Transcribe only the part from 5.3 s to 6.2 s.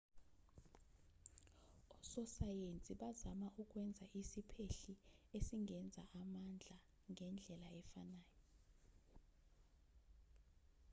esingenza